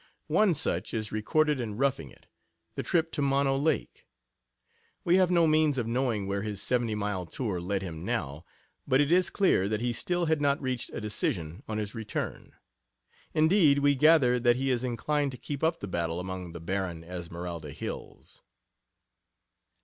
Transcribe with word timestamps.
One 0.29 0.55
such 0.55 0.95
is 0.95 1.11
recorded 1.11 1.59
in 1.59 1.77
Roughing 1.77 2.09
It, 2.09 2.25
the 2.73 2.81
trip 2.81 3.11
to 3.11 3.21
Mono 3.21 3.55
Lake. 3.55 4.07
We 5.03 5.17
have 5.17 5.29
no 5.29 5.45
means 5.45 5.77
of 5.77 5.85
knowing 5.85 6.25
where 6.25 6.41
his 6.41 6.59
seventy 6.59 6.95
mile 6.95 7.27
tour 7.27 7.61
led 7.61 7.83
him 7.83 8.03
now, 8.03 8.43
but 8.87 8.99
it 8.99 9.11
is 9.11 9.29
clear 9.29 9.69
that 9.69 9.79
he 9.79 9.93
still 9.93 10.25
had 10.25 10.41
not 10.41 10.59
reached 10.59 10.89
a 10.89 10.99
decision 11.01 11.61
on 11.67 11.77
his 11.77 11.93
return. 11.93 12.55
Indeed, 13.35 13.77
we 13.77 13.93
gather 13.93 14.39
that 14.39 14.55
he 14.55 14.71
is 14.71 14.83
inclined 14.83 15.33
to 15.33 15.37
keep 15.37 15.63
up 15.63 15.81
the 15.81 15.87
battle 15.87 16.19
among 16.19 16.53
the 16.53 16.59
barren 16.59 17.03
Esmeralda 17.03 17.69
hills. 17.71 18.41